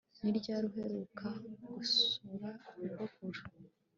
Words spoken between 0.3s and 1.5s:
ryari uheruka